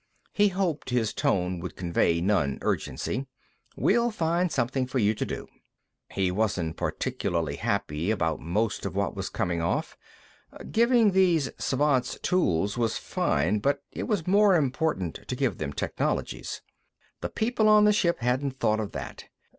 [0.33, 3.27] He hoped his tone would convey nonurgency.
[3.77, 5.45] "We'll find something for you to do."
[6.11, 9.95] He wasn't particularly happy about most of what was coming off.
[10.71, 16.63] Giving these Svants tools was fine, but it was more important to give them technologies.
[17.19, 19.25] The people on the ship hadn't thought of that.